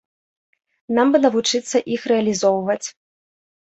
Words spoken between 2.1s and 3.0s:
рэалізоўваць.